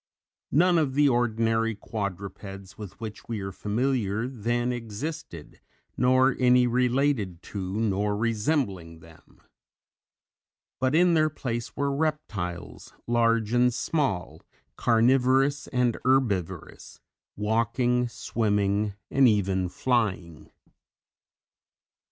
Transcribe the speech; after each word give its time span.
None 0.51 0.79
of 0.79 0.95
the 0.95 1.07
ordinary 1.07 1.75
quadrupeds 1.75 2.75
with 2.75 2.99
which 2.99 3.27
we 3.27 3.39
are 3.41 3.51
familiar 3.51 4.27
then 4.27 4.73
existed, 4.73 5.61
nor 5.95 6.35
any 6.39 6.65
related 6.65 7.43
to 7.43 7.79
nor 7.79 8.17
resembling 8.17 9.01
them. 9.01 9.43
But 10.79 10.95
in 10.95 11.13
their 11.13 11.29
place 11.29 11.75
were 11.75 11.95
reptiles 11.95 12.93
large 13.05 13.53
and 13.53 13.71
small, 13.71 14.41
carnivorous 14.75 15.67
and 15.67 15.95
herbivorous, 16.03 16.99
walking, 17.35 18.07
swimming 18.07 18.95
and 19.11 19.27
even 19.27 19.69
flying. 19.69 20.49